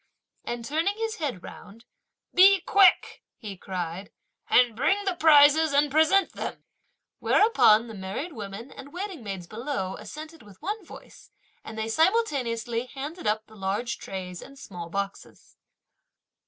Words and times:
and 0.43 0.65
turning 0.65 0.97
his 0.97 1.17
head 1.17 1.43
round, 1.43 1.85
"Be 2.33 2.61
quick," 2.61 3.21
he 3.37 3.55
cried, 3.55 4.11
"and 4.49 4.75
bring 4.75 4.97
the 5.05 5.13
prizes 5.15 5.73
and 5.73 5.91
present 5.91 6.31
them!" 6.33 6.63
whereupon 7.19 7.85
the 7.85 7.93
married 7.93 8.33
women 8.33 8.71
and 8.71 8.91
waiting 8.91 9.23
maids 9.23 9.45
below 9.45 9.95
assented 9.97 10.41
with 10.41 10.59
one 10.59 10.83
voice, 10.83 11.29
and 11.63 11.77
they 11.77 11.87
simultaneously 11.87 12.87
handed 12.87 13.27
up 13.27 13.45
the 13.45 13.55
large 13.55 13.99
trays 13.99 14.41
and 14.41 14.57
small 14.57 14.89
boxes. 14.89 15.55